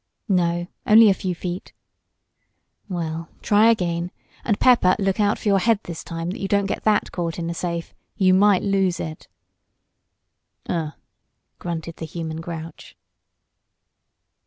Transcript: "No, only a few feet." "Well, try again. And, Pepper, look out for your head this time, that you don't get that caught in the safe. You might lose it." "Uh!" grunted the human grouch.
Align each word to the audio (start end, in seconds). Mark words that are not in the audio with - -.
"No, 0.27 0.65
only 0.87 1.11
a 1.11 1.13
few 1.13 1.35
feet." 1.35 1.73
"Well, 2.89 3.29
try 3.43 3.69
again. 3.69 4.09
And, 4.43 4.59
Pepper, 4.59 4.95
look 4.97 5.19
out 5.19 5.37
for 5.37 5.47
your 5.47 5.59
head 5.59 5.79
this 5.83 6.03
time, 6.03 6.31
that 6.31 6.39
you 6.39 6.47
don't 6.47 6.65
get 6.65 6.83
that 6.85 7.11
caught 7.11 7.37
in 7.37 7.45
the 7.45 7.53
safe. 7.53 7.93
You 8.17 8.33
might 8.33 8.63
lose 8.63 8.99
it." 8.99 9.27
"Uh!" 10.67 10.93
grunted 11.59 11.97
the 11.97 12.05
human 12.05 12.41
grouch. 12.41 12.95